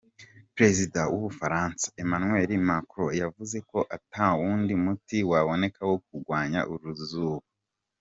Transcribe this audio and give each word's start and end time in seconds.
Prezida 0.55 0.99
w'Ubufaransa, 1.11 1.85
Emmanuel 2.03 2.51
Macron, 2.69 3.11
yavuze 3.21 3.57
ko 3.69 3.79
ata 3.95 4.25
wundi 4.39 4.73
muti 4.83 5.17
woboneka 5.29 5.81
wo 5.89 5.97
kugwanya 6.05 6.61
uruzuba. 6.73 7.45